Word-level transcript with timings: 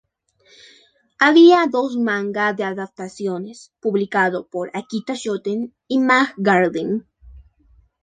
Ha 1.19 1.27
habido 1.27 1.67
dos 1.69 1.95
manga 1.97 2.53
de 2.53 2.63
adaptaciones 2.63 3.71
publicado 3.79 4.47
por 4.47 4.71
Akita 4.73 5.13
Shoten 5.15 5.75
y 5.87 5.99
Mag 5.99 6.33
Garden. 6.37 7.07